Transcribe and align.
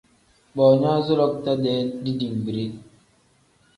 Boonyoozi 0.55 1.13
lakuta-dee 1.19 1.81
dibimbide. 2.03 2.65